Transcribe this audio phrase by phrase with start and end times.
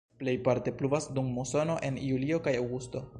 [0.21, 3.07] Plejparte pluvas dum musono en julio kaj aŭgusto.